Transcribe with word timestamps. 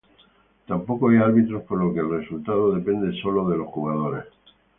Tampoco 0.65 1.09
hay 1.09 1.17
árbitros 1.17 1.61
por 1.61 1.77
lo 1.77 1.93
que 1.93 1.99
el 1.99 2.09
resultado 2.09 2.71
depende 2.73 3.15
solo 3.21 3.47
de 3.47 3.57
los 3.59 3.67
jugadores. 3.67 4.25